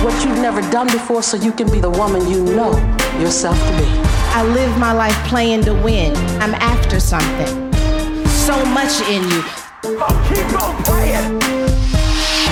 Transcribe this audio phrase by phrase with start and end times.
[0.00, 2.72] Do what you've never done before so you can be the woman you know
[3.20, 3.84] yourself to be.
[4.32, 6.16] I live my life playing to win.
[6.40, 7.70] I'm after something.
[8.26, 9.42] So much in you.
[10.26, 11.34] keep on playing.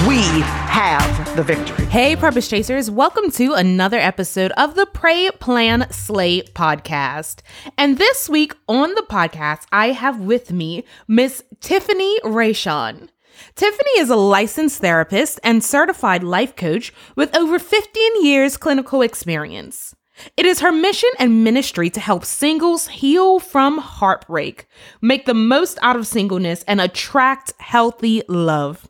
[0.07, 1.87] We have the victory.
[1.87, 7.41] Hey, Purpose Chasers, welcome to another episode of the Pray, Plan, Slay podcast.
[7.79, 13.09] And this week on the podcast, I have with me Miss Tiffany Rayshon.
[13.59, 19.97] Tiffany is a licensed therapist and certified life coach with over 15 years clinical experience.
[20.37, 24.69] It is her mission and ministry to help singles heal from heartbreak,
[25.03, 28.89] make the most out of singleness, and attract healthy love.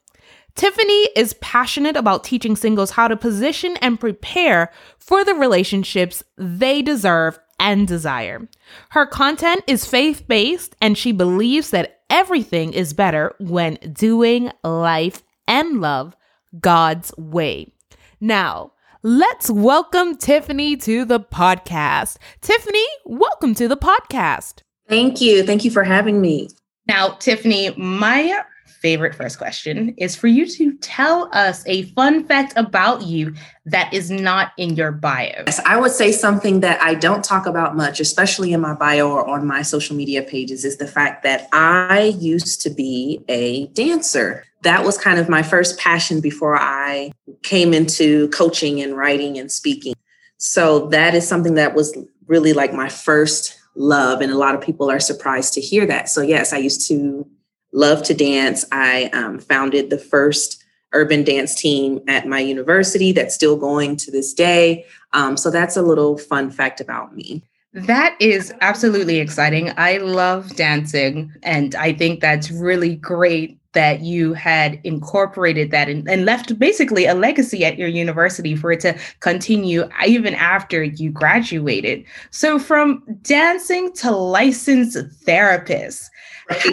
[0.55, 6.83] Tiffany is passionate about teaching singles how to position and prepare for the relationships they
[6.83, 8.47] deserve and desire.
[8.91, 15.23] Her content is faith based, and she believes that everything is better when doing life
[15.47, 16.17] and love
[16.61, 17.73] God's way.
[18.21, 22.17] Now, let's welcome Tiffany to the podcast.
[22.41, 24.63] Tiffany, welcome to the podcast.
[24.89, 25.43] Thank you.
[25.43, 26.49] Thank you for having me.
[26.87, 28.43] Now, Tiffany, my
[28.81, 33.35] favorite first question is for you to tell us a fun fact about you
[33.67, 35.43] that is not in your bio.
[35.47, 39.11] Yes, I would say something that I don't talk about much, especially in my bio
[39.11, 43.67] or on my social media pages, is the fact that I used to be a
[43.69, 44.45] dancer.
[44.63, 47.13] That was kind of my first passion before I
[47.43, 49.95] came into coaching and writing and speaking.
[50.39, 54.21] So that is something that was really like my first love.
[54.21, 56.09] And a lot of people are surprised to hear that.
[56.09, 57.29] So, yes, I used to
[57.73, 58.65] love to dance.
[58.73, 64.11] I um, founded the first urban dance team at my university that's still going to
[64.11, 64.87] this day.
[65.13, 67.43] Um, so that's a little fun fact about me.
[67.75, 69.73] That is absolutely exciting.
[69.77, 76.09] I love dancing, and I think that's really great that you had incorporated that and,
[76.09, 81.11] and, left basically a legacy at your university for it to continue even after you
[81.11, 82.03] graduated.
[82.31, 86.11] So, from dancing to licensed therapist,
[86.49, 86.61] right.
[86.61, 86.71] how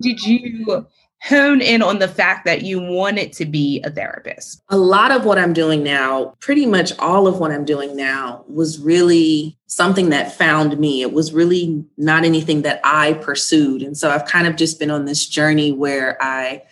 [0.00, 0.86] did you
[1.22, 4.62] hone in on the fact that you wanted to be a therapist?
[4.68, 8.44] A lot of what I'm doing now, pretty much all of what I'm doing now,
[8.48, 11.02] was really something that found me.
[11.02, 13.82] It was really not anything that I pursued.
[13.82, 16.62] And so I've kind of just been on this journey where I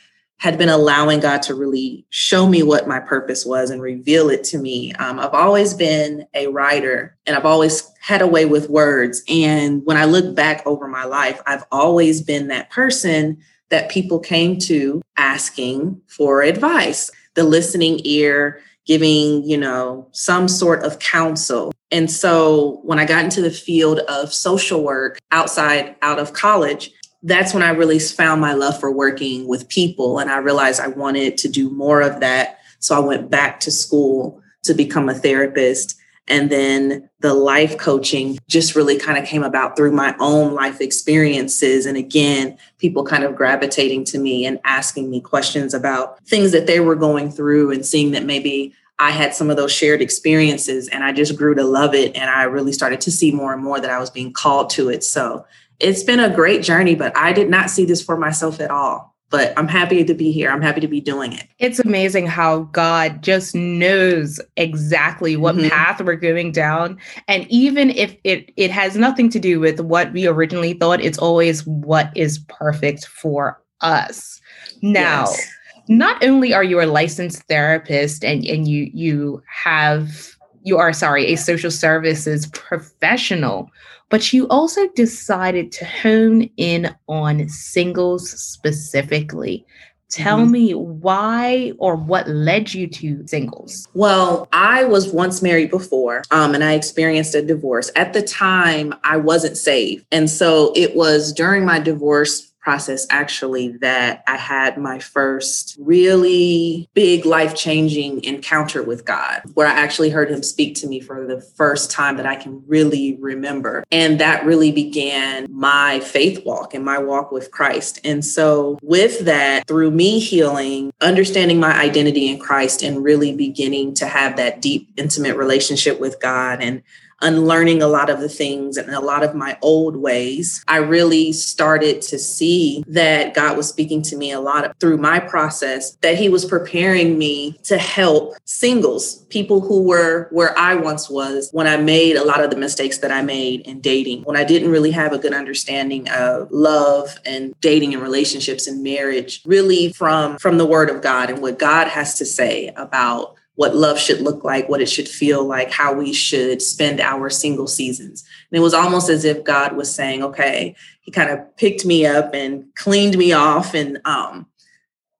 [0.46, 4.44] had been allowing God to really show me what my purpose was and reveal it
[4.44, 4.92] to me.
[4.92, 9.24] Um, I've always been a writer and I've always had a way with words.
[9.28, 13.38] And when I look back over my life, I've always been that person
[13.70, 20.84] that people came to asking for advice, the listening ear, giving, you know, some sort
[20.84, 21.72] of counsel.
[21.90, 26.92] And so when I got into the field of social work outside out of college,
[27.26, 30.20] that's when I really found my love for working with people.
[30.20, 32.60] And I realized I wanted to do more of that.
[32.78, 35.97] So I went back to school to become a therapist.
[36.28, 40.81] And then the life coaching just really kind of came about through my own life
[40.81, 41.84] experiences.
[41.84, 46.69] And again, people kind of gravitating to me and asking me questions about things that
[46.69, 50.88] they were going through and seeing that maybe I had some of those shared experiences
[50.88, 52.16] and I just grew to love it.
[52.16, 54.88] And I really started to see more and more that I was being called to
[54.88, 55.03] it.
[55.03, 55.44] So
[55.81, 59.16] it's been a great journey, but I did not see this for myself at all
[59.31, 60.50] but I'm happy to be here.
[60.50, 61.48] I'm happy to be doing it.
[61.59, 65.69] It's amazing how God just knows exactly what mm-hmm.
[65.69, 66.98] path we're going down.
[67.26, 71.19] And even if it, it has nothing to do with what we originally thought, it's
[71.19, 74.41] always what is perfect for us.
[74.81, 75.50] Now, yes.
[75.88, 81.26] not only are you a licensed therapist and, and you you have you are sorry,
[81.26, 83.70] a social services professional,
[84.08, 89.66] but you also decided to hone in on singles specifically.
[90.08, 90.53] Tell mm-hmm.
[90.53, 93.88] me why or what led you to singles?
[93.92, 97.91] Well, I was once married before um, and I experienced a divorce.
[97.97, 100.06] At the time, I wasn't saved.
[100.12, 106.91] And so it was during my divorce process actually that I had my first really
[106.95, 111.24] big life changing encounter with God, where I actually heard Him speak to me for
[111.28, 113.84] the first time that I can really remember.
[113.92, 118.01] And that really began my faith walk and my walk with Christ.
[118.03, 123.95] And so, with that, through me healing, understanding my identity in Christ, and really beginning
[123.95, 126.83] to have that deep, intimate relationship with God and
[127.21, 131.33] unlearning a lot of the things and a lot of my old ways, I really
[131.33, 136.18] started to see that God was speaking to me a lot through my process, that
[136.18, 141.66] He was preparing me to help singles, people who were where I once was when
[141.66, 144.71] I made a lot of the mistakes that I made in dating, when I didn't
[144.71, 150.39] really have a good understanding of love and dating and relationships and marriage, really from,
[150.39, 154.20] from the Word of God and what God has to say about what love should
[154.20, 158.24] look like, what it should feel like, how we should spend our single seasons.
[158.50, 162.06] And it was almost as if God was saying, okay, he kind of picked me
[162.06, 164.47] up and cleaned me off and um,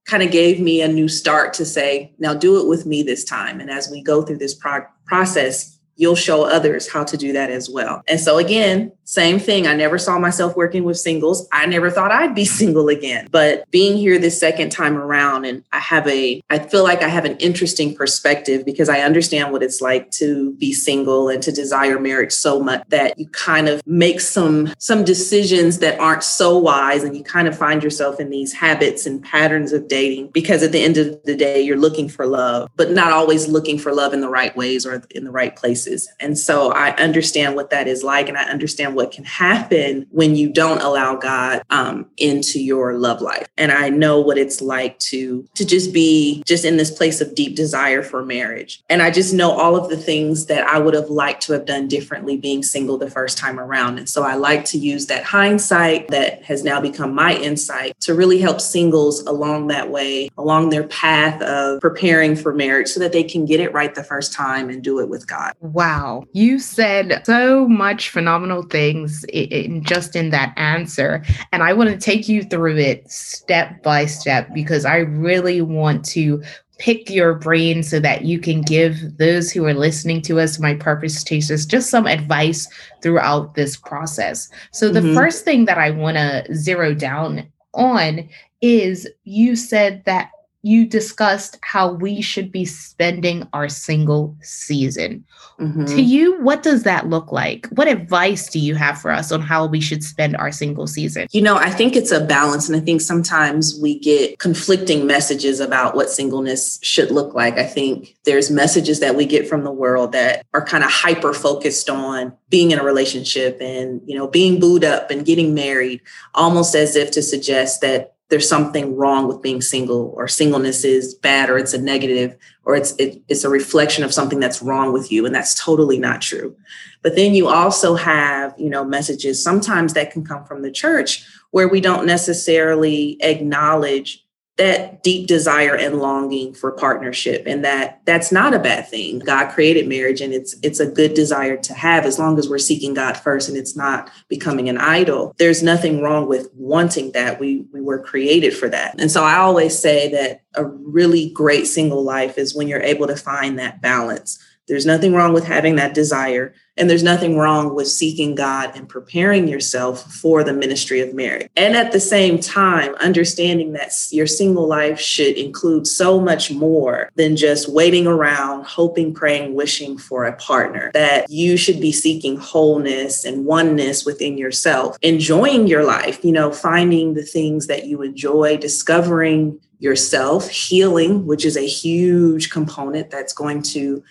[0.07, 3.25] kind of gave me a new start to say, now do it with me this
[3.25, 3.59] time.
[3.59, 7.51] And as we go through this pro- process, you'll show others how to do that
[7.51, 8.03] as well.
[8.07, 9.69] And so, again, same thing.
[9.69, 11.49] I never saw myself working with singles.
[11.53, 13.29] I never thought I'd be single again.
[13.31, 17.09] But being here this second time around, and I have a, I feel like I
[17.09, 21.53] have an interesting perspective because I understand what it's like to be single and to
[21.53, 26.59] desire marriage so much that you kind of make some some decisions that aren't so
[26.59, 30.63] wise, and you kind of find yourself in these habits and patterns of dating because
[30.63, 33.95] at the end of the day, you're looking for love, but not always looking for
[33.95, 36.09] love in the right ways or in the right places.
[36.19, 40.35] And so I understand what that is like, and I understand what can happen when
[40.35, 43.47] you don't allow God um, into your love life.
[43.57, 47.35] And I know what it's like to to just be just in this place of
[47.35, 48.83] deep desire for marriage.
[48.89, 51.67] And I just know all of the things that I would have liked to have
[51.67, 53.99] done differently being single the first time around.
[53.99, 58.15] And so I like to use that hindsight that has now become my insight to
[58.15, 63.13] really help singles along that way, along their path of preparing for marriage so that
[63.13, 65.53] they can get it right the first time and do it with God.
[65.61, 66.25] Wow.
[66.33, 71.25] You said so much phenomenal things things in, just in that answer.
[71.53, 76.05] And I want to take you through it step by step because I really want
[76.07, 76.43] to
[76.79, 80.75] pick your brain so that you can give those who are listening to us, my
[80.75, 82.69] purpose chasers, just some advice
[83.03, 84.49] throughout this process.
[84.73, 85.15] So, the mm-hmm.
[85.15, 88.29] first thing that I want to zero down on
[88.61, 90.31] is you said that
[90.67, 95.25] you discussed how we should be spending our single season.
[95.61, 95.85] Mm-hmm.
[95.85, 97.69] To you, what does that look like?
[97.69, 101.29] What advice do you have for us on how we should spend our single season?
[101.31, 102.69] You know, I think it's a balance.
[102.69, 107.59] And I think sometimes we get conflicting messages about what singleness should look like.
[107.59, 111.33] I think there's messages that we get from the world that are kind of hyper
[111.33, 116.01] focused on being in a relationship and, you know, being booed up and getting married,
[116.35, 121.15] almost as if to suggest that there's something wrong with being single or singleness is
[121.15, 124.93] bad or it's a negative or it's it, it's a reflection of something that's wrong
[124.93, 126.57] with you and that's totally not true.
[127.03, 131.25] But then you also have you know messages sometimes that can come from the church
[131.53, 134.26] where we don't necessarily acknowledge
[134.57, 139.19] that deep desire and longing for partnership and that that's not a bad thing.
[139.19, 142.59] God created marriage and it's it's a good desire to have as long as we're
[142.59, 145.35] seeking god first and it's not becoming an idol.
[145.39, 147.39] There's nothing wrong with wanting that.
[147.39, 148.99] We we were created for that.
[148.99, 153.07] And so i always say that a really great single life is when you're able
[153.07, 157.75] to find that balance there's nothing wrong with having that desire and there's nothing wrong
[157.75, 161.49] with seeking God and preparing yourself for the ministry of marriage.
[161.57, 167.11] And at the same time, understanding that your single life should include so much more
[167.15, 172.37] than just waiting around, hoping, praying, wishing for a partner, that you should be seeking
[172.37, 178.03] wholeness and oneness within yourself, enjoying your life, you know, finding the things that you
[178.03, 184.03] enjoy, discovering yourself, healing, which is a huge component that's going to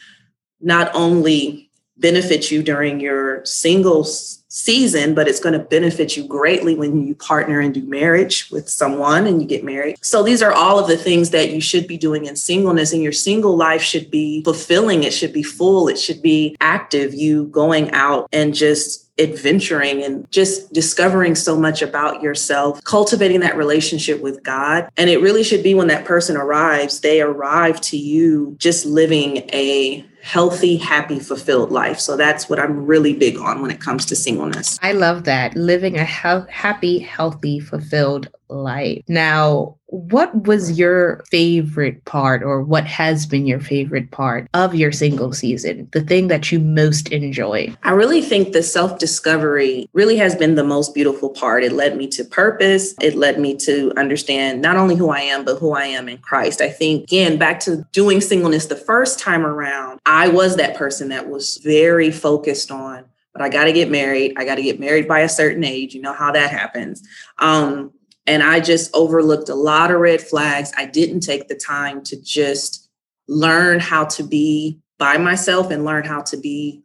[0.66, 6.76] not only benefit you during your single season, but it's going to benefit you greatly
[6.76, 9.98] when you partner and do marriage with someone and you get married.
[10.02, 13.02] So these are all of the things that you should be doing in singleness and
[13.02, 15.04] your single life should be fulfilling.
[15.04, 15.88] It should be full.
[15.88, 17.14] It should be active.
[17.14, 23.56] You going out and just adventuring and just discovering so much about yourself, cultivating that
[23.56, 24.90] relationship with God.
[24.98, 29.38] And it really should be when that person arrives, they arrive to you just living
[29.54, 32.00] a healthy, happy, fulfilled life.
[32.00, 34.80] So that's what I'm really big on when it comes to singleness.
[34.82, 35.56] I love that.
[35.56, 39.04] Living a he- happy, healthy, fulfilled life.
[39.08, 44.92] Now, what was your favorite part, or what has been your favorite part of your
[44.92, 45.88] single season?
[45.94, 47.74] The thing that you most enjoy?
[47.84, 51.64] I really think the self discovery really has been the most beautiful part.
[51.64, 52.96] It led me to purpose.
[53.00, 56.18] It led me to understand not only who I am, but who I am in
[56.18, 56.62] Christ.
[56.62, 61.10] I think, again, back to doing singleness the first time around, I was that person
[61.10, 64.34] that was very focused on but I got to get married.
[64.38, 65.94] I got to get married by a certain age.
[65.94, 67.04] You know how that happens.
[67.38, 67.92] Um,
[68.28, 70.72] and I just overlooked a lot of red flags.
[70.78, 72.90] I didn't take the time to just
[73.28, 76.84] learn how to be by myself and learn how to be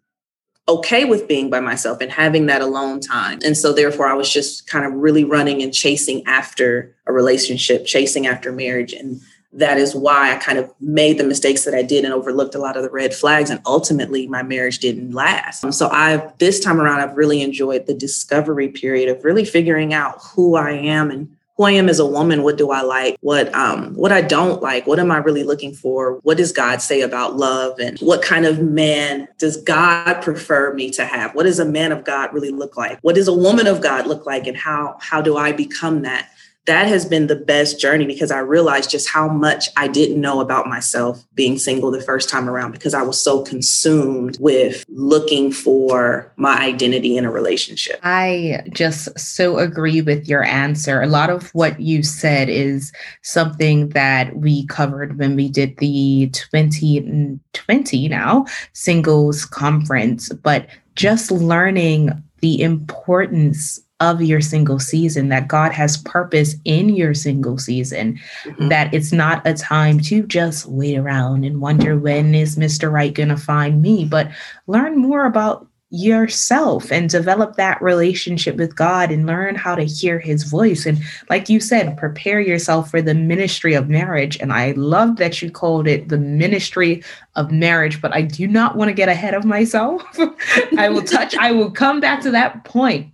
[0.68, 3.40] okay with being by myself and having that alone time.
[3.44, 7.86] And so therefore I was just kind of really running and chasing after a relationship,
[7.86, 9.20] chasing after marriage and
[9.52, 12.58] that is why I kind of made the mistakes that I did and overlooked a
[12.58, 13.50] lot of the red flags.
[13.50, 15.72] And ultimately, my marriage didn't last.
[15.72, 20.20] So I've this time around, I've really enjoyed the discovery period of really figuring out
[20.22, 22.42] who I am and who I am as a woman.
[22.42, 23.18] What do I like?
[23.20, 24.86] What um what I don't like?
[24.86, 26.14] What am I really looking for?
[26.22, 27.78] What does God say about love?
[27.80, 31.34] And what kind of man does God prefer me to have?
[31.34, 32.98] What does a man of God really look like?
[33.02, 34.46] What does a woman of God look like?
[34.46, 36.30] And how how do I become that?
[36.70, 40.40] That has been the best journey because I realized just how much I didn't know
[40.40, 45.50] about myself being single the first time around because I was so consumed with looking
[45.50, 47.98] for my identity in a relationship.
[48.04, 51.02] I just so agree with your answer.
[51.02, 56.30] A lot of what you said is something that we covered when we did the
[56.32, 62.10] 2020 now singles conference, but just learning
[62.42, 68.68] the importance of your single season, that God has purpose in your single season, mm-hmm.
[68.68, 72.90] that it's not a time to just wait around and wonder when is Mr.
[72.90, 74.30] Right going to find me, but
[74.66, 80.20] learn more about yourself and develop that relationship with God and learn how to hear
[80.20, 80.86] his voice.
[80.86, 84.38] And like you said, prepare yourself for the ministry of marriage.
[84.40, 87.02] And I love that you called it the ministry
[87.34, 90.02] of marriage, but I do not want to get ahead of myself.
[90.78, 93.12] I will touch, I will come back to that point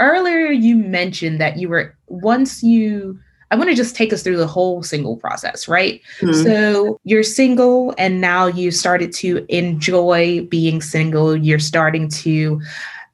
[0.00, 3.18] earlier you mentioned that you were once you
[3.52, 6.00] I want to just take us through the whole single process, right?
[6.20, 6.44] Mm-hmm.
[6.44, 11.34] So you're single and now you started to enjoy being single.
[11.36, 12.60] You're starting to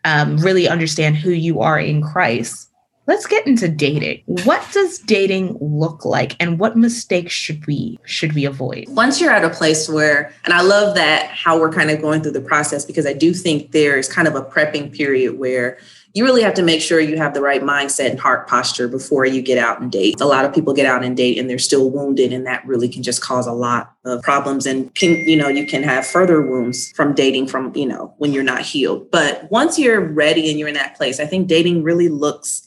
[0.05, 2.71] um, really understand who you are in Christ.
[3.07, 4.25] Let's get into dating.
[4.45, 8.87] What does dating look like and what mistakes should we should we avoid?
[8.89, 12.21] Once you're at a place where and I love that how we're kind of going
[12.23, 15.79] through the process because I do think there's kind of a prepping period where
[16.17, 19.27] you really have to make sure you have the right mindset and heart posture before
[19.27, 20.19] you get out and date.
[20.19, 22.89] A lot of people get out and date and they're still wounded, and that really
[22.89, 24.65] can just cause a lot of problems.
[24.65, 28.33] And can, you know, you can have further wounds from dating from, you know, when
[28.33, 29.11] you're not healed.
[29.11, 32.66] But once you're ready and you're in that place, I think dating really looks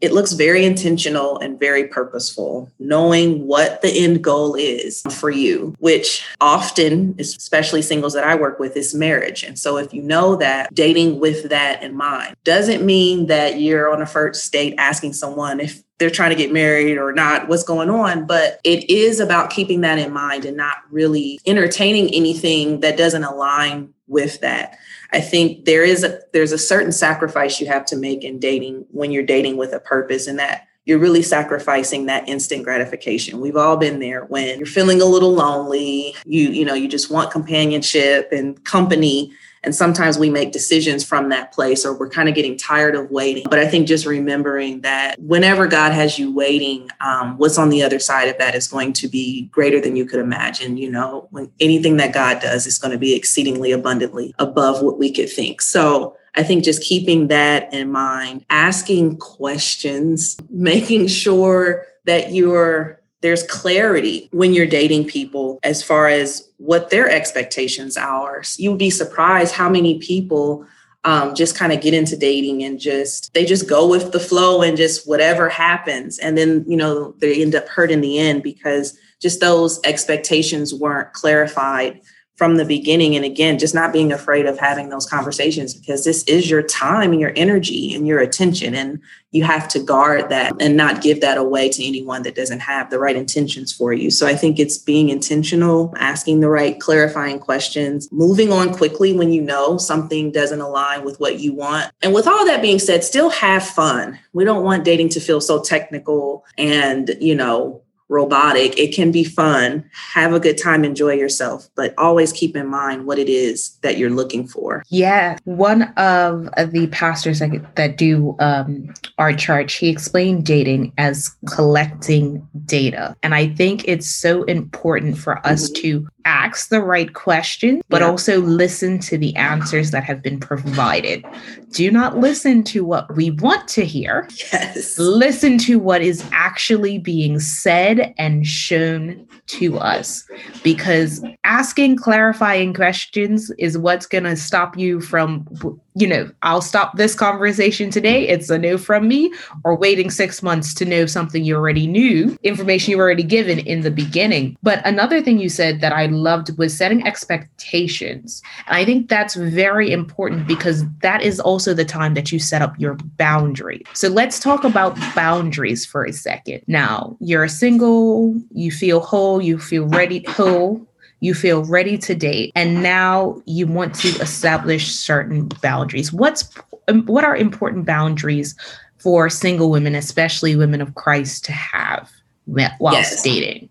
[0.00, 5.74] it looks very intentional and very purposeful, knowing what the end goal is for you,
[5.78, 9.42] which often, especially singles that I work with, is marriage.
[9.42, 13.92] And so, if you know that dating with that in mind doesn't mean that you're
[13.92, 17.62] on a first date asking someone if they're trying to get married or not, what's
[17.62, 18.26] going on.
[18.26, 23.24] But it is about keeping that in mind and not really entertaining anything that doesn't
[23.24, 24.78] align with that.
[25.12, 28.86] I think there is a there's a certain sacrifice you have to make in dating
[28.90, 33.40] when you're dating with a purpose and that you're really sacrificing that instant gratification.
[33.40, 37.10] We've all been there when you're feeling a little lonely, you you know, you just
[37.10, 39.32] want companionship and company
[39.66, 43.10] and sometimes we make decisions from that place or we're kind of getting tired of
[43.10, 43.44] waiting.
[43.50, 47.82] But I think just remembering that whenever God has you waiting, um, what's on the
[47.82, 50.76] other side of that is going to be greater than you could imagine.
[50.76, 54.98] You know, when anything that God does is going to be exceedingly abundantly above what
[54.98, 55.60] we could think.
[55.60, 63.42] So I think just keeping that in mind, asking questions, making sure that you're there's
[63.44, 68.42] clarity when you're dating people as far as what their expectations are.
[68.56, 70.66] You would be surprised how many people
[71.04, 74.62] um, just kind of get into dating and just they just go with the flow
[74.62, 78.42] and just whatever happens and then you know they end up hurt in the end
[78.42, 82.00] because just those expectations weren't clarified
[82.36, 83.16] from the beginning.
[83.16, 87.12] And again, just not being afraid of having those conversations because this is your time
[87.12, 88.74] and your energy and your attention.
[88.74, 89.00] And
[89.32, 92.90] you have to guard that and not give that away to anyone that doesn't have
[92.90, 94.10] the right intentions for you.
[94.10, 99.32] So I think it's being intentional, asking the right clarifying questions, moving on quickly when
[99.32, 101.90] you know something doesn't align with what you want.
[102.02, 104.18] And with all that being said, still have fun.
[104.32, 108.78] We don't want dating to feel so technical and, you know, robotic.
[108.78, 109.88] It can be fun.
[109.92, 113.98] Have a good time, enjoy yourself, but always keep in mind what it is that
[113.98, 114.84] you're looking for.
[114.88, 115.38] Yeah.
[115.44, 122.46] One of the pastors that, that do um, our church, he explained dating as collecting
[122.64, 123.16] data.
[123.22, 125.82] And I think it's so important for us mm-hmm.
[125.82, 128.08] to ask the right question, but yeah.
[128.08, 131.24] also listen to the answers that have been provided.
[131.70, 134.28] Do not listen to what we want to hear.
[134.52, 134.98] Yes.
[134.98, 140.26] Listen to what is actually being said and shown to us.
[140.62, 145.46] Because asking clarifying questions is what's going to stop you from
[145.96, 148.28] you know, I'll stop this conversation today.
[148.28, 149.32] It's a no from me,
[149.64, 153.60] or waiting six months to know something you already knew, information you were already given
[153.60, 154.58] in the beginning.
[154.62, 158.42] But another thing you said that I loved was setting expectations.
[158.66, 162.60] And I think that's very important because that is also the time that you set
[162.60, 163.82] up your boundary.
[163.94, 166.60] So let's talk about boundaries for a second.
[166.66, 170.86] Now, you're single, you feel whole, you feel ready, whole
[171.20, 176.12] you feel ready to date and now you want to establish certain boundaries.
[176.12, 176.48] What's
[176.88, 178.54] um, what are important boundaries
[178.98, 182.10] for single women especially women of christ to have
[182.44, 183.22] while yes.
[183.22, 183.68] dating?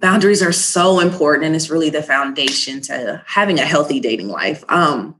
[0.00, 4.62] Boundaries are so important and it's really the foundation to having a healthy dating life.
[4.68, 5.14] Um,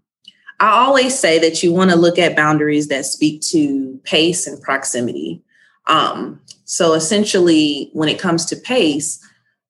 [0.58, 4.60] i always say that you want to look at boundaries that speak to pace and
[4.62, 5.42] proximity.
[5.86, 9.20] Um, so essentially when it comes to pace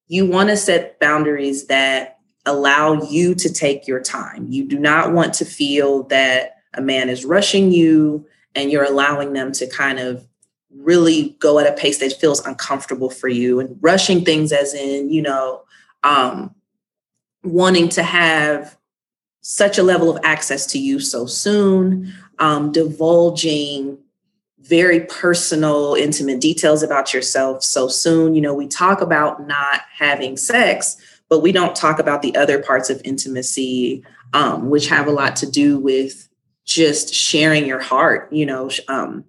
[0.09, 4.47] you want to set boundaries that allow you to take your time.
[4.49, 9.33] You do not want to feel that a man is rushing you and you're allowing
[9.33, 10.27] them to kind of
[10.71, 15.11] really go at a pace that feels uncomfortable for you and rushing things as in,
[15.11, 15.63] you know,
[16.03, 16.55] um,
[17.43, 18.77] wanting to have
[19.41, 23.99] such a level of access to you so soon, um, divulging
[24.68, 28.35] very personal, intimate details about yourself so soon.
[28.35, 30.96] You know, we talk about not having sex,
[31.28, 35.37] but we don't talk about the other parts of intimacy, um, which have a lot
[35.37, 36.28] to do with
[36.64, 39.25] just sharing your heart, you know, um,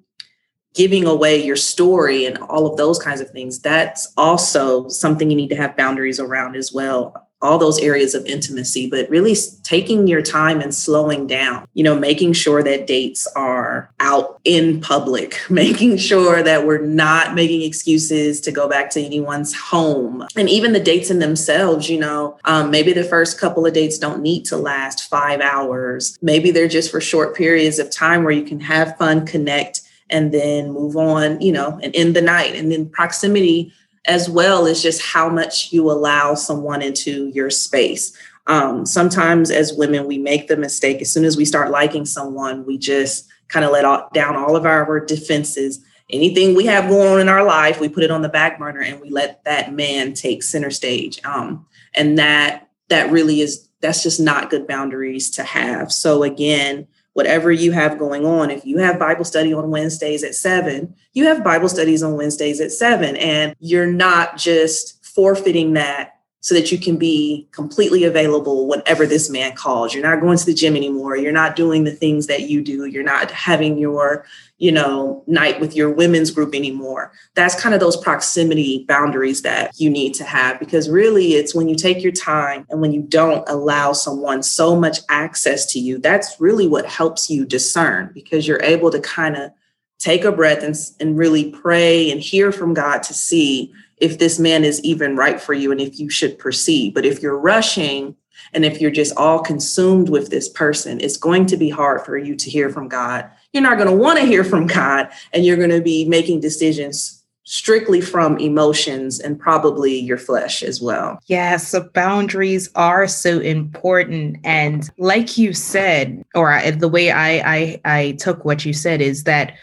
[0.73, 3.59] giving away your story and all of those kinds of things.
[3.59, 8.25] That's also something you need to have boundaries around as well all those areas of
[8.25, 13.27] intimacy, but really taking your time and slowing down, you know, making sure that dates
[13.35, 19.01] are out in public, making sure that we're not making excuses to go back to
[19.01, 20.25] anyone's home.
[20.35, 23.99] And even the dates in themselves, you know, um, maybe the first couple of dates
[23.99, 26.17] don't need to last five hours.
[26.21, 30.31] Maybe they're just for short periods of time where you can have fun, connect, and
[30.31, 32.55] then move on, you know, and end the night.
[32.55, 33.73] And then proximity
[34.07, 38.17] as well as just how much you allow someone into your space.
[38.47, 42.65] Um, sometimes, as women, we make the mistake as soon as we start liking someone,
[42.65, 45.83] we just kind of let all, down all of our defenses.
[46.09, 48.79] Anything we have going on in our life, we put it on the back burner
[48.79, 51.19] and we let that man take center stage.
[51.25, 55.91] Um, and that that really is that's just not good boundaries to have.
[55.91, 58.51] So again, whatever you have going on.
[58.51, 62.61] If you have Bible study on Wednesdays at seven, you have Bible studies on Wednesdays
[62.61, 68.67] at seven, and you're not just forfeiting that so that you can be completely available
[68.67, 69.93] whenever this man calls.
[69.93, 71.17] You're not going to the gym anymore.
[71.17, 72.85] You're not doing the things that you do.
[72.85, 74.25] You're not having your
[74.59, 77.11] you know, night with your women's group anymore.
[77.35, 81.69] That's kind of those proximity boundaries that you need to have because really it's when
[81.69, 85.99] you take your time and when you don't allow someone so much access to you,
[85.99, 89.51] that's really what helps you discern because you're able to kind of
[89.99, 94.37] take a breath and, and really pray and hear from God to see if this
[94.37, 96.93] man is even right for you and if you should proceed.
[96.93, 98.15] But if you're rushing,
[98.53, 102.17] and if you're just all consumed with this person, it's going to be hard for
[102.17, 105.45] you to hear from God you're not going to want to hear from God and
[105.45, 111.17] you're going to be making decisions strictly from emotions and probably your flesh as well.
[111.27, 114.37] Yes, so boundaries are so important.
[114.43, 119.23] And like you said, or the way I, I I took what you said is
[119.23, 119.53] that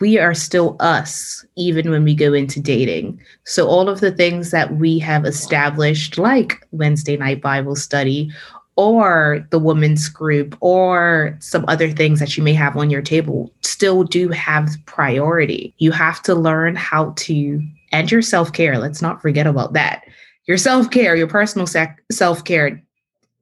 [0.00, 3.20] we are still us even when we go into dating.
[3.44, 8.30] So all of the things that we have established, like Wednesday night Bible study
[8.76, 13.52] or the women's group or some other things that you may have on your table
[13.62, 15.74] still do have priority.
[15.78, 20.02] You have to learn how to, and your self care, let's not forget about that.
[20.46, 21.66] Your self care, your personal
[22.10, 22.82] self care,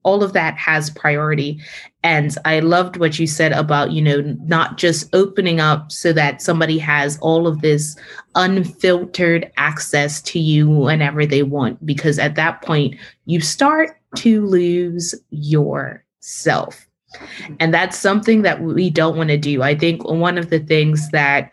[0.05, 1.61] all of that has priority.
[2.03, 6.43] And I loved what you said about, you know, not just opening up so that
[6.43, 7.97] somebody has all of this
[8.35, 15.15] unfiltered access to you whenever they want, because at that point, you start to lose
[15.31, 16.89] yourself.
[17.61, 19.63] And that's something that we don't want to do.
[19.63, 21.53] I think one of the things that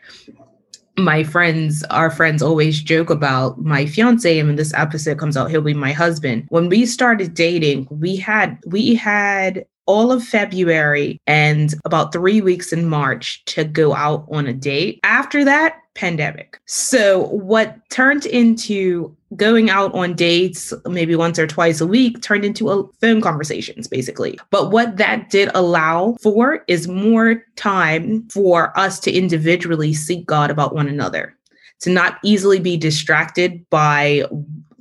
[1.04, 5.50] my friends, our friends always joke about my fiance, and when this episode comes out,
[5.50, 6.46] he'll be my husband.
[6.50, 12.72] When we started dating, we had we had all of February and about three weeks
[12.72, 15.00] in March to go out on a date.
[15.04, 16.60] After that, pandemic.
[16.68, 22.46] So, what turned into going out on dates maybe once or twice a week turned
[22.46, 24.40] into a phone conversations basically.
[24.50, 30.52] But what that did allow for is more time for us to individually seek God
[30.52, 31.36] about one another,
[31.82, 34.24] to not easily be distracted by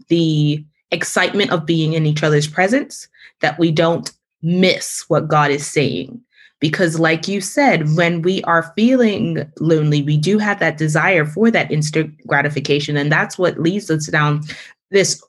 [0.08, 3.08] the excitement of being in each other's presence,
[3.40, 6.20] that we don't miss what God is saying.
[6.60, 11.50] Because like you said when we are feeling lonely we do have that desire for
[11.50, 12.96] that instant gratification.
[12.96, 14.42] And that's what leads us down
[14.90, 15.22] this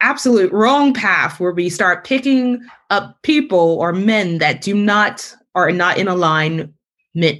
[0.00, 5.72] absolute wrong path where we start picking up people or men that do not are
[5.72, 6.72] not in alignment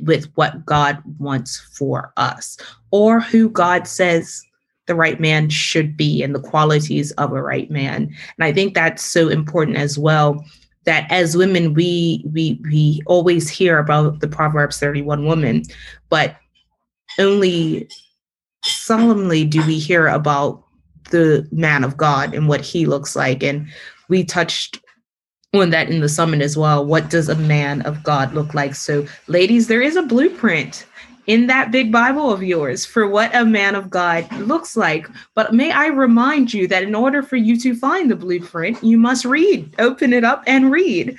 [0.02, 2.56] with what God wants for us
[2.90, 4.42] or who God says
[4.86, 8.12] the right man should be and the qualities of a right man.
[8.38, 10.44] And I think that's so important as well
[10.88, 15.62] that as women we we we always hear about the Proverbs 31 woman,
[16.08, 16.36] but
[17.18, 17.90] only
[18.64, 20.64] solemnly do we hear about
[21.10, 23.42] the man of God and what he looks like.
[23.42, 23.68] And
[24.08, 24.80] we touched
[25.52, 26.86] on that in the summit as well.
[26.86, 28.74] What does a man of God look like?
[28.74, 30.86] So, ladies, there is a blueprint
[31.28, 35.06] in that big Bible of yours for what a man of God looks like.
[35.34, 38.96] But may I remind you that in order for you to find the blueprint, you
[38.96, 41.16] must read, open it up and read.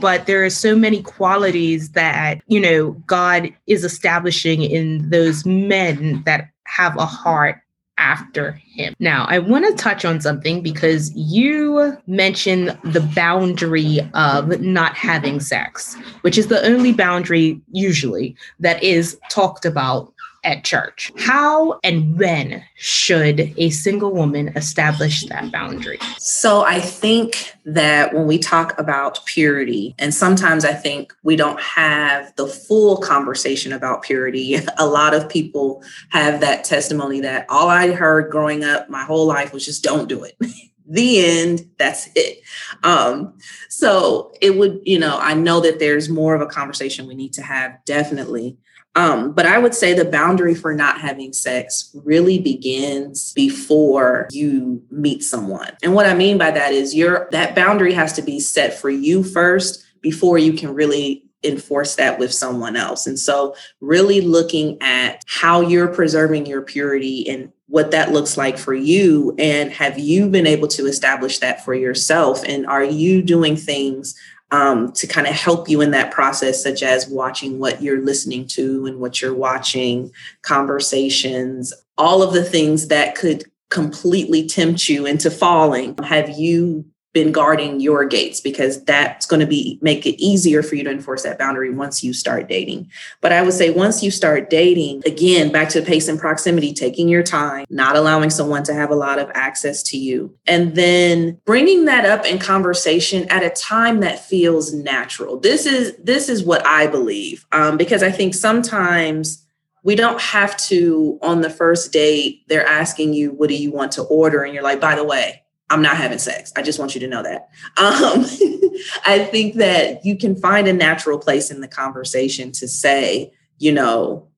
[0.00, 6.22] But there are so many qualities that, you know, God is establishing in those men
[6.24, 7.61] that have a heart
[7.98, 8.94] after him.
[8.98, 15.40] Now, I want to touch on something because you mentioned the boundary of not having
[15.40, 20.12] sex, which is the only boundary usually that is talked about
[20.44, 21.12] at church.
[21.18, 25.98] How and when should a single woman establish that boundary?
[26.18, 31.60] So I think that when we talk about purity, and sometimes I think we don't
[31.60, 34.56] have the full conversation about purity.
[34.78, 39.26] A lot of people have that testimony that all I heard growing up my whole
[39.26, 40.36] life was just don't do it.
[40.86, 42.42] the end that's it
[42.82, 43.32] um
[43.68, 47.32] so it would you know i know that there's more of a conversation we need
[47.32, 48.58] to have definitely
[48.94, 54.82] um, but I would say the boundary for not having sex really begins before you
[54.90, 55.70] meet someone.
[55.82, 58.90] And what I mean by that is your that boundary has to be set for
[58.90, 63.06] you first before you can really enforce that with someone else.
[63.06, 68.58] And so really looking at how you're preserving your purity and what that looks like
[68.58, 73.22] for you and have you been able to establish that for yourself and are you
[73.22, 74.14] doing things
[74.52, 78.46] um, to kind of help you in that process, such as watching what you're listening
[78.48, 80.12] to and what you're watching,
[80.42, 85.96] conversations, all of the things that could completely tempt you into falling.
[86.04, 90.76] Have you been guarding your gates because that's going to be make it easier for
[90.76, 92.90] you to enforce that boundary once you start dating.
[93.20, 97.08] But I would say once you start dating, again, back to pace and proximity, taking
[97.08, 101.38] your time, not allowing someone to have a lot of access to you, and then
[101.44, 105.38] bringing that up in conversation at a time that feels natural.
[105.38, 109.44] This is this is what I believe um, because I think sometimes
[109.82, 113.92] we don't have to on the first date they're asking you what do you want
[113.92, 115.41] to order and you're like by the way
[115.72, 116.52] I'm not having sex.
[116.54, 117.48] I just want you to know that.
[117.78, 118.26] Um,
[119.06, 123.72] I think that you can find a natural place in the conversation to say, you
[123.72, 124.28] know,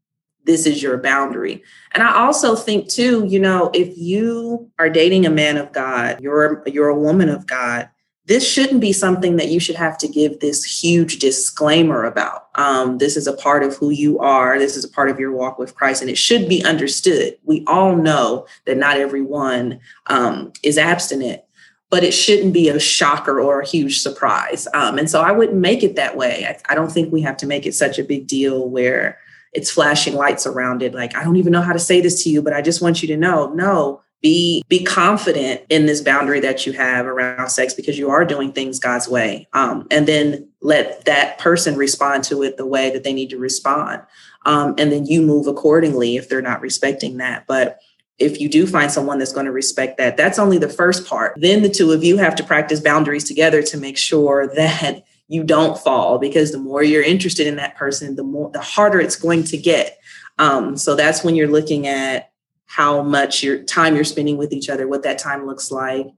[0.44, 1.64] this is your boundary.
[1.92, 6.20] And I also think too, you know, if you are dating a man of God,
[6.20, 7.88] you're you're a woman of God,
[8.26, 12.48] this shouldn't be something that you should have to give this huge disclaimer about.
[12.54, 14.58] Um, this is a part of who you are.
[14.58, 17.36] This is a part of your walk with Christ, and it should be understood.
[17.44, 21.42] We all know that not everyone um, is abstinent,
[21.90, 24.66] but it shouldn't be a shocker or a huge surprise.
[24.72, 26.46] Um, and so I wouldn't make it that way.
[26.46, 29.18] I, I don't think we have to make it such a big deal where
[29.52, 30.94] it's flashing lights around it.
[30.94, 33.02] Like, I don't even know how to say this to you, but I just want
[33.02, 37.74] you to know no, be be confident in this boundary that you have around sex
[37.74, 39.46] because you are doing things God's way.
[39.52, 43.38] Um, and then let that person respond to it the way that they need to
[43.38, 44.00] respond.
[44.46, 47.46] Um, and then you move accordingly if they're not respecting that.
[47.46, 47.78] But
[48.18, 51.34] if you do find someone that's going to respect that, that's only the first part.
[51.36, 55.44] Then the two of you have to practice boundaries together to make sure that you
[55.44, 59.16] don't fall because the more you're interested in that person, the more the harder it's
[59.16, 59.98] going to get.
[60.38, 62.30] Um, so that's when you're looking at
[62.74, 66.08] how much your time you're spending with each other, what that time looks like.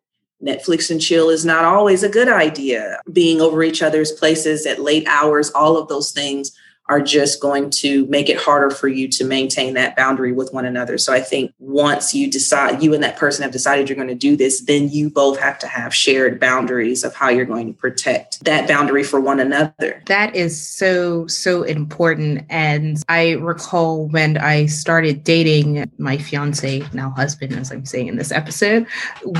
[0.42, 2.98] Netflix and chill is not always a good idea.
[3.12, 6.52] Being over each other's places at late hours, all of those things
[6.88, 10.64] are just going to make it harder for you to maintain that boundary with one
[10.64, 10.98] another.
[10.98, 14.14] So I think once you decide, you and that person have decided you're going to
[14.14, 17.72] do this, then you both have to have shared boundaries of how you're going to
[17.72, 20.02] protect that boundary for one another.
[20.06, 22.44] That is so, so important.
[22.50, 28.16] And I recall when I started dating my fiance, now husband, as I'm saying in
[28.16, 28.86] this episode,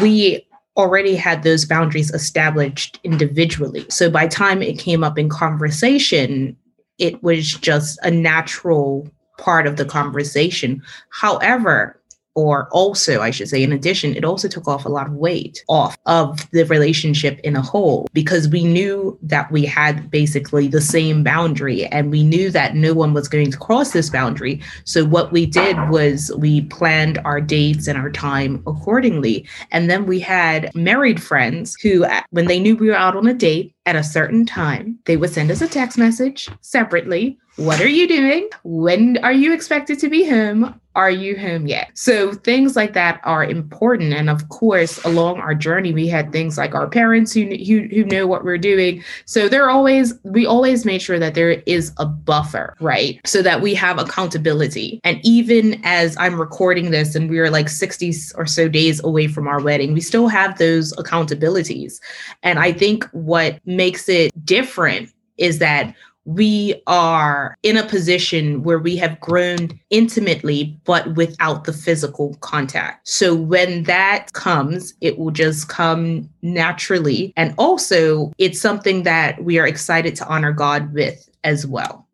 [0.00, 3.86] we already had those boundaries established individually.
[3.88, 6.56] So by time it came up in conversation,
[6.98, 10.82] it was just a natural part of the conversation.
[11.10, 12.00] However,
[12.36, 15.64] or also, I should say, in addition, it also took off a lot of weight
[15.68, 20.82] off of the relationship in a whole because we knew that we had basically the
[20.82, 24.60] same boundary and we knew that no one was going to cross this boundary.
[24.84, 29.48] So, what we did was we planned our dates and our time accordingly.
[29.72, 33.26] And then we had married friends who, uh, when they knew we were out on
[33.26, 37.38] a date, at a certain time, they would send us a text message separately.
[37.56, 38.50] What are you doing?
[38.64, 40.78] When are you expected to be home?
[40.94, 41.90] Are you home yet?
[41.92, 44.14] So things like that are important.
[44.14, 48.04] And of course, along our journey, we had things like our parents who, who, who
[48.04, 49.04] know what we're doing.
[49.26, 53.20] So they're always, we always made sure that there is a buffer, right?
[53.26, 55.00] So that we have accountability.
[55.04, 59.48] And even as I'm recording this and we're like 60 or so days away from
[59.48, 62.00] our wedding, we still have those accountabilities.
[62.42, 65.94] And I think what makes it different is that
[66.26, 73.06] we are in a position where we have grown intimately, but without the physical contact.
[73.06, 77.32] So when that comes, it will just come naturally.
[77.36, 82.06] And also, it's something that we are excited to honor God with as well.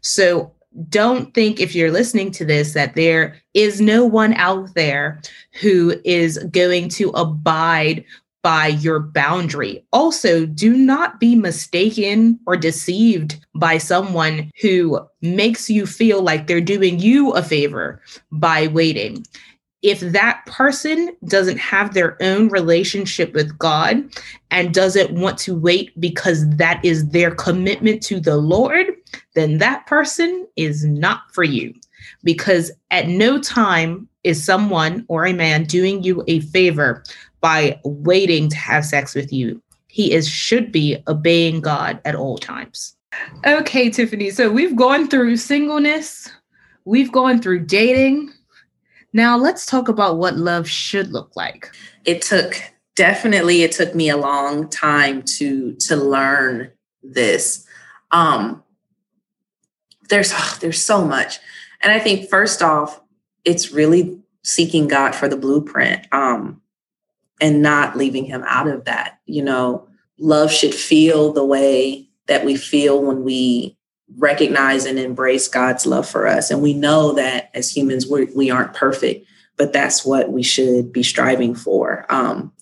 [0.00, 0.50] So
[0.88, 5.20] don't think if you're listening to this that there is no one out there
[5.60, 8.04] who is going to abide
[8.42, 9.84] by your boundary.
[9.92, 16.60] Also, do not be mistaken or deceived by someone who makes you feel like they're
[16.60, 19.24] doing you a favor by waiting.
[19.82, 24.02] If that person doesn't have their own relationship with God
[24.50, 28.86] and doesn't want to wait because that is their commitment to the Lord,
[29.34, 31.74] then that person is not for you.
[32.24, 37.04] Because at no time is someone or a man doing you a favor
[37.40, 39.62] by waiting to have sex with you.
[39.88, 42.96] He is should be obeying God at all times.
[43.46, 44.30] Okay, Tiffany.
[44.30, 46.30] So we've gone through singleness,
[46.84, 48.32] we've gone through dating.
[49.12, 51.70] Now let's talk about what love should look like.
[52.04, 52.60] It took
[52.94, 56.70] definitely it took me a long time to to learn
[57.02, 57.66] this.
[58.10, 58.62] Um
[60.10, 61.38] there's oh, there's so much.
[61.82, 63.00] And I think first off,
[63.44, 66.06] it's really seeking God for the blueprint.
[66.12, 66.60] Um
[67.40, 69.18] and not leaving him out of that.
[69.26, 73.76] You know, love should feel the way that we feel when we
[74.16, 76.50] recognize and embrace God's love for us.
[76.50, 80.92] And we know that as humans, we're, we aren't perfect, but that's what we should
[80.92, 82.06] be striving for.
[82.08, 82.52] Um,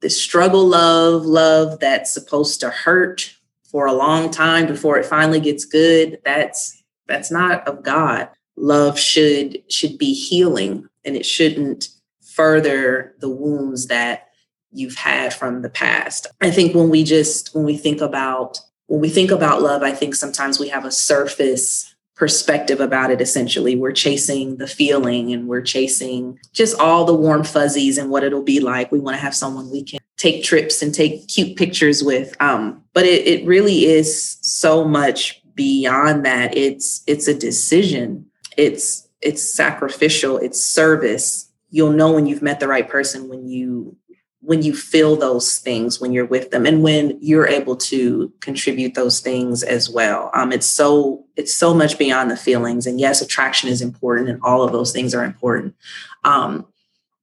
[0.00, 5.40] the struggle love, love that's supposed to hurt for a long time before it finally
[5.40, 8.28] gets good, that's that's not of God.
[8.56, 11.88] Love should should be healing and it shouldn't
[12.34, 14.28] further the wounds that
[14.72, 16.26] you've had from the past.
[16.40, 19.92] I think when we just when we think about when we think about love, I
[19.92, 23.76] think sometimes we have a surface perspective about it essentially.
[23.76, 28.42] We're chasing the feeling and we're chasing just all the warm fuzzies and what it'll
[28.42, 28.92] be like.
[28.92, 32.40] We want to have someone we can take trips and take cute pictures with.
[32.40, 36.56] Um, but it, it really is so much beyond that.
[36.56, 38.26] It's it's a decision.
[38.56, 43.96] It's it's sacrificial, it's service you'll know when you've met the right person when you
[44.40, 48.94] when you feel those things when you're with them and when you're able to contribute
[48.94, 50.30] those things as well.
[50.34, 52.86] Um, it's so it's so much beyond the feelings.
[52.86, 55.74] And yes attraction is important and all of those things are important.
[56.22, 56.66] Um,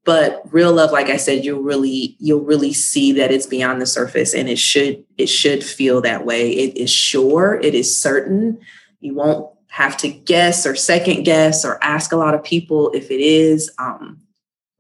[0.04, 3.86] but real love like i said you'll really you'll really see that it's beyond the
[3.86, 6.52] surface and it should it should feel that way.
[6.52, 7.60] It is sure.
[7.64, 8.60] It is certain.
[9.00, 13.10] You won't have to guess or second guess or ask a lot of people if
[13.10, 13.72] it is.
[13.78, 14.21] Um,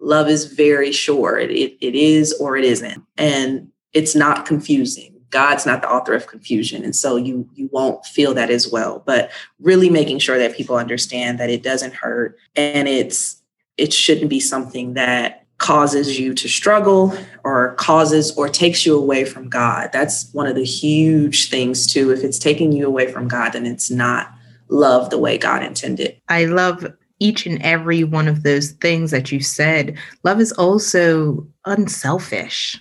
[0.02, 1.38] love is very sure.
[1.38, 3.04] It, it, it is or it isn't.
[3.18, 5.16] And it's not confusing.
[5.30, 6.84] God's not the author of confusion.
[6.84, 9.02] And so you you won't feel that as well.
[9.06, 13.42] But really making sure that people understand that it doesn't hurt and it's
[13.78, 19.24] it shouldn't be something that causes you to struggle or causes or takes you away
[19.24, 19.92] from God.
[19.94, 22.12] That's one of the huge things too.
[22.12, 24.34] If it's taking you away from God, then it's not
[24.70, 26.20] love the way God intended.
[26.28, 31.48] I love each and every one of those things that you said, love is also
[31.66, 32.78] unselfish,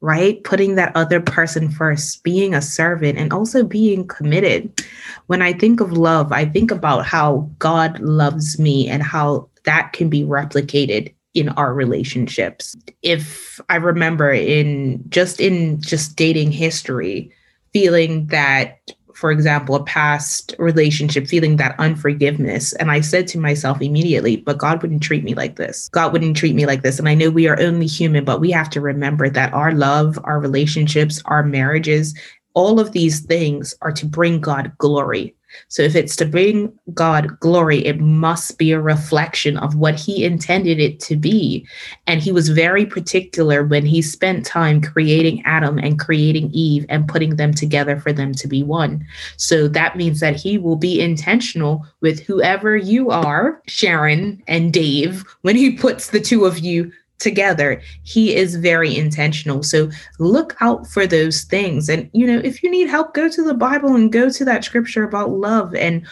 [0.00, 0.42] right?
[0.42, 4.84] Putting that other person first, being a servant, and also being committed.
[5.28, 9.92] When I think of love, I think about how God loves me and how that
[9.92, 12.76] can be replicated in our relationships.
[13.02, 17.32] If I remember in just in just dating history,
[17.72, 18.80] feeling that
[19.22, 22.72] for example, a past relationship, feeling that unforgiveness.
[22.72, 25.88] And I said to myself immediately, but God wouldn't treat me like this.
[25.92, 26.98] God wouldn't treat me like this.
[26.98, 30.18] And I know we are only human, but we have to remember that our love,
[30.24, 32.18] our relationships, our marriages,
[32.54, 35.36] all of these things are to bring God glory.
[35.68, 40.24] So if it's to bring God glory, it must be a reflection of what he
[40.24, 41.66] intended it to be.
[42.06, 47.08] And he was very particular when he spent time creating Adam and creating Eve and
[47.08, 49.04] putting them together for them to be one.
[49.36, 55.24] So that means that he will be intentional with whoever you are, Sharon and Dave,
[55.42, 57.80] when he puts the two of you together.
[58.02, 59.62] He is very intentional.
[59.62, 61.88] So look out for those things.
[61.88, 64.64] And, you know, if you need help, go to the Bible and go to that
[64.64, 65.74] scripture about love.
[65.74, 66.06] And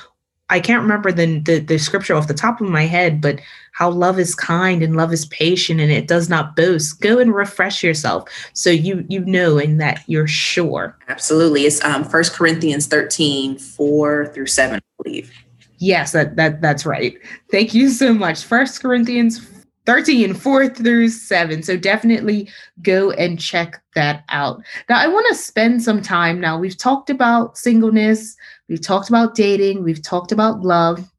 [0.50, 3.40] I can't remember the, the, the scripture off the top of my head, but
[3.72, 7.00] how love is kind and love is patient and it does not boast.
[7.00, 10.98] Go and refresh yourself so you you know and that you're sure.
[11.08, 11.66] Absolutely.
[11.66, 15.32] It's um First Corinthians 13, 4 through 7, I believe.
[15.78, 17.16] Yes, that, that that's right.
[17.50, 18.44] Thank you so much.
[18.44, 19.38] First Corinthians
[19.86, 21.62] 13, 4 through 7.
[21.62, 22.48] So definitely
[22.82, 24.62] go and check that out.
[24.88, 26.58] Now, I want to spend some time now.
[26.58, 28.36] We've talked about singleness,
[28.68, 31.10] we've talked about dating, we've talked about love.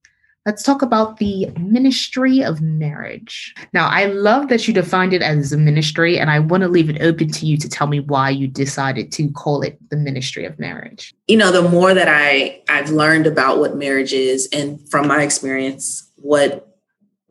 [0.47, 3.53] Let's talk about the ministry of marriage.
[3.73, 6.89] Now, I love that you defined it as a ministry, and I want to leave
[6.89, 10.45] it open to you to tell me why you decided to call it the ministry
[10.45, 11.13] of marriage.
[11.27, 15.21] You know, the more that I I've learned about what marriage is, and from my
[15.21, 16.70] experience, what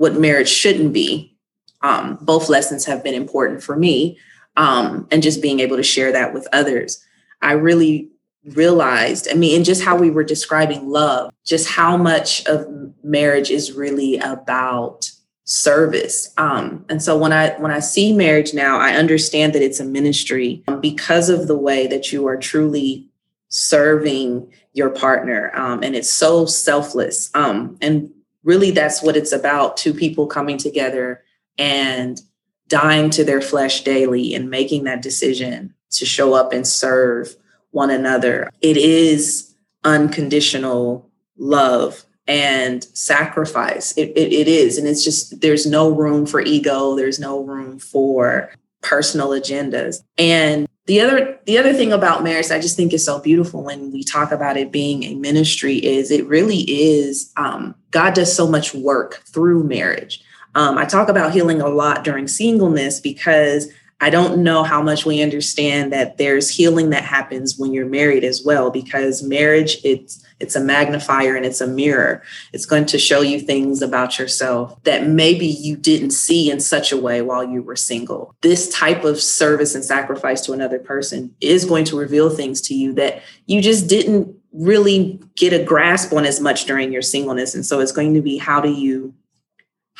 [0.00, 1.36] what marriage shouldn't be,
[1.82, 4.18] um, both lessons have been important for me
[4.56, 7.04] um, and just being able to share that with others.
[7.42, 8.08] I really
[8.54, 12.66] realized i mean and just how we were describing love just how much of
[13.04, 15.10] marriage is really about
[15.44, 16.32] service.
[16.38, 19.84] Um, and so when i when i see marriage now i understand that it's a
[19.84, 23.10] ministry because of the way that you are truly
[23.50, 27.30] serving your partner um, and it's so selfless.
[27.34, 28.10] Um, and
[28.44, 31.22] really that's what it's about two people coming together
[31.58, 32.20] and
[32.68, 37.34] dying to their flesh daily and making that decision to show up and serve
[37.72, 38.50] one another.
[38.62, 43.92] It is unconditional love and sacrifice.
[43.96, 44.78] It, it, it is.
[44.78, 50.02] And it's just, there's no room for ego, there's no room for personal agendas.
[50.16, 53.92] And the other the other thing about marriage I just think is so beautiful when
[53.92, 58.48] we talk about it being a ministry is it really is um, God does so
[58.48, 60.20] much work through marriage.
[60.56, 63.68] Um, I talk about healing a lot during singleness because
[64.00, 68.24] I don't know how much we understand that there's healing that happens when you're married
[68.24, 72.22] as well, because marriage it's it's a magnifier and it's a mirror.
[72.54, 76.92] It's going to show you things about yourself that maybe you didn't see in such
[76.92, 78.34] a way while you were single.
[78.40, 82.74] This type of service and sacrifice to another person is going to reveal things to
[82.74, 87.54] you that you just didn't really get a grasp on as much during your singleness.
[87.54, 89.14] And so it's going to be how do you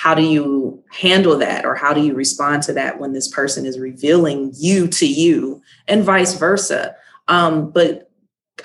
[0.00, 1.66] how do you handle that?
[1.66, 5.60] Or how do you respond to that when this person is revealing you to you
[5.88, 6.96] and vice versa?
[7.28, 8.06] Um, but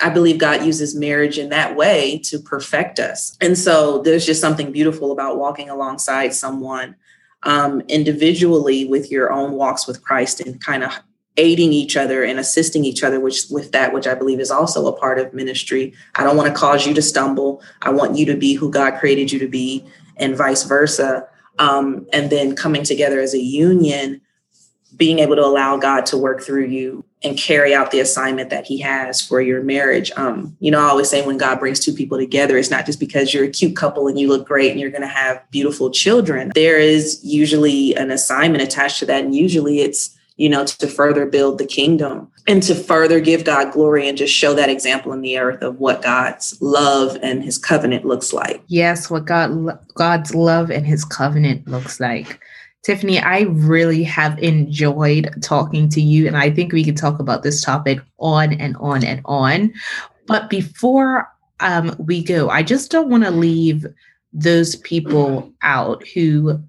[0.02, 3.36] i believe god uses marriage in that way to perfect us.
[3.42, 6.96] And so there's just something beautiful about walking alongside someone
[7.42, 10.92] um, individually with your own walks with christ and kind of
[11.36, 14.86] aiding each other and assisting each other which with that which i believe is also
[14.86, 15.92] a part of ministry.
[16.14, 17.62] I don't want to cause you to stumble.
[17.82, 21.28] I want you to be who god created you to be and vice versa.
[21.58, 24.20] Um, and then coming together as a union,
[24.96, 28.66] being able to allow God to work through you and carry out the assignment that
[28.66, 30.12] He has for your marriage.
[30.16, 33.00] Um, you know, I always say when God brings two people together, it's not just
[33.00, 35.90] because you're a cute couple and you look great and you're going to have beautiful
[35.90, 36.52] children.
[36.54, 39.24] There is usually an assignment attached to that.
[39.24, 43.72] And usually it's you know, to further build the kingdom and to further give God
[43.72, 47.58] glory and just show that example in the earth of what God's love and his
[47.58, 48.62] covenant looks like.
[48.66, 52.40] Yes, what God God's love and his covenant looks like.
[52.84, 57.42] Tiffany, I really have enjoyed talking to you and I think we could talk about
[57.42, 59.72] this topic on and on and on.
[60.26, 61.28] But before
[61.60, 63.86] um, we go, I just don't want to leave
[64.32, 66.60] those people out who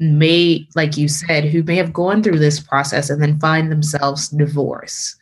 [0.00, 4.28] may, like you said, who may have gone through this process and then find themselves
[4.30, 5.16] divorced.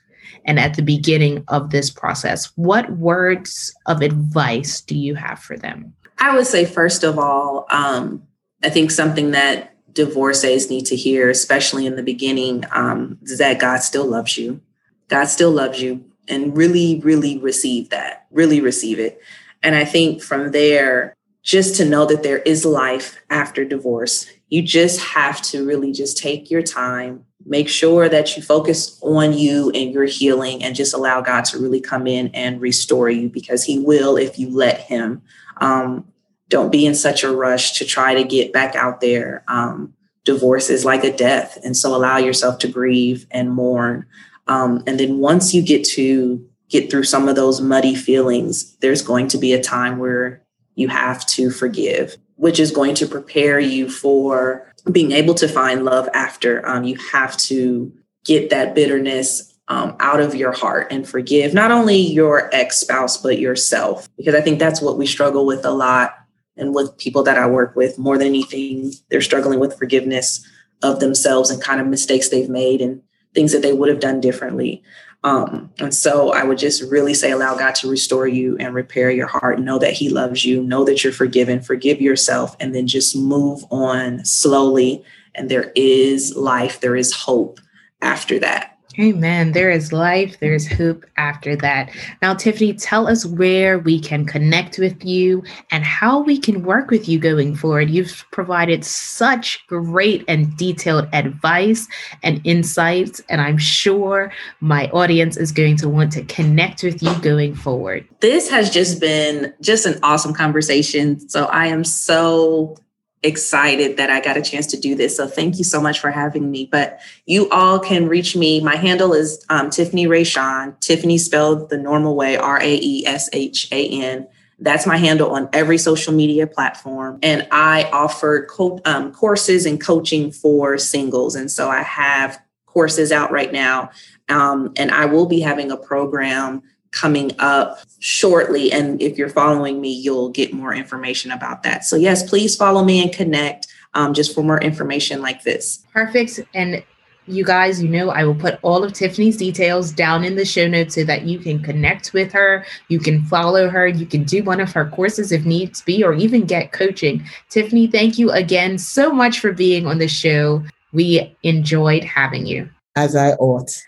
[0.45, 5.59] And at the beginning of this process, what words of advice do you have for
[5.59, 5.93] them?
[6.19, 8.23] I would say, first of all, um,
[8.63, 13.59] I think something that divorcees need to hear, especially in the beginning, um, is that
[13.59, 14.61] God still loves you.
[15.09, 16.05] God still loves you.
[16.29, 19.21] And really, really receive that, really receive it.
[19.63, 24.63] And I think from there, just to know that there is life after divorce you
[24.63, 29.71] just have to really just take your time make sure that you focus on you
[29.71, 33.65] and your healing and just allow god to really come in and restore you because
[33.65, 35.23] he will if you let him.
[35.61, 36.07] Um,
[36.49, 39.45] don't be in such a rush to try to get back out there.
[39.49, 39.95] Um,
[40.25, 44.07] divorce is like a death and so allow yourself to grieve and mourn.
[44.47, 49.03] Um, and then once you get to get through some of those muddy feelings, there's
[49.03, 50.43] going to be a time where
[50.75, 55.85] you have to forgive, which is going to prepare you for being able to find
[55.85, 56.67] love after.
[56.67, 57.93] Um, you have to
[58.25, 63.17] get that bitterness um, out of your heart and forgive not only your ex spouse,
[63.17, 66.15] but yourself, because I think that's what we struggle with a lot.
[66.57, 70.45] And with people that I work with, more than anything, they're struggling with forgiveness
[70.83, 73.03] of themselves and kind of mistakes they've made and
[73.35, 74.83] things that they would have done differently.
[75.25, 79.11] Um, and so I would just really say, allow God to restore you and repair
[79.11, 79.59] your heart.
[79.59, 80.63] Know that He loves you.
[80.63, 81.61] Know that you're forgiven.
[81.61, 85.05] Forgive yourself, and then just move on slowly.
[85.35, 86.81] And there is life.
[86.81, 87.61] There is hope
[88.01, 88.78] after that.
[89.01, 89.53] Amen.
[89.53, 91.91] There is life, there is hope after that.
[92.21, 96.91] Now, Tiffany, tell us where we can connect with you and how we can work
[96.91, 97.91] with you going forward.
[97.91, 101.87] You've provided such great and detailed advice
[102.25, 107.15] and insights, and I'm sure my audience is going to want to connect with you
[107.21, 108.09] going forward.
[108.19, 111.21] This has just been just an awesome conversation.
[111.29, 112.77] So I am so
[113.23, 115.17] excited that I got a chance to do this.
[115.17, 116.69] So thank you so much for having me.
[116.71, 118.61] But you all can reach me.
[118.61, 120.79] My handle is um, Tiffany Raeshan.
[120.81, 124.29] Tiffany spelled the normal way, R A E S H A N.
[124.61, 127.19] That's my handle on every social media platform.
[127.23, 131.37] And I offer co- um, courses and coaching for singles.
[131.37, 133.91] And so I have courses out right now.
[134.29, 138.73] Um, and I will be having a program coming up shortly.
[138.73, 141.85] And if you're following me, you'll get more information about that.
[141.85, 145.85] So, yes, please follow me and connect um, just for more information like this.
[145.93, 146.41] Perfect.
[146.55, 146.83] And
[147.29, 150.67] you guys, you know, I will put all of Tiffany's details down in the show
[150.67, 152.65] notes so that you can connect with her.
[152.89, 153.87] You can follow her.
[153.87, 157.25] You can do one of her courses if needs be, or even get coaching.
[157.51, 160.63] Tiffany, thank you again so much for being on the show.
[160.93, 162.69] We enjoyed having you.
[162.97, 163.79] As I ought.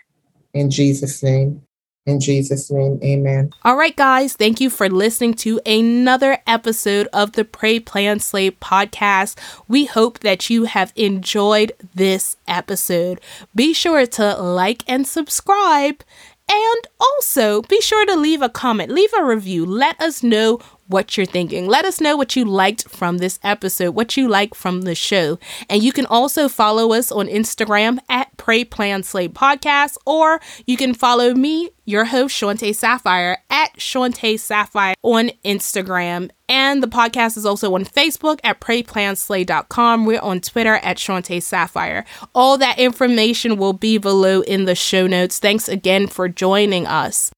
[0.53, 1.63] In Jesus' name.
[2.07, 3.53] In Jesus' name, amen.
[3.63, 8.49] All right, guys, thank you for listening to another episode of the Pray Plan Slay
[8.49, 9.37] podcast.
[9.67, 13.21] We hope that you have enjoyed this episode.
[13.53, 16.03] Be sure to like and subscribe.
[16.49, 19.65] And also be sure to leave a comment, leave a review.
[19.65, 20.59] Let us know
[20.91, 21.67] what you're thinking.
[21.67, 25.39] Let us know what you liked from this episode, what you like from the show.
[25.69, 30.77] And you can also follow us on Instagram at Pray Plan Slay Podcast, or you
[30.77, 36.29] can follow me, your host, Shante Sapphire, at Shante Sapphire on Instagram.
[36.47, 40.05] And the podcast is also on Facebook at PrayPlanSlay.com.
[40.05, 42.05] We're on Twitter at Shante Sapphire.
[42.35, 45.39] All that information will be below in the show notes.
[45.39, 47.31] Thanks again for joining us.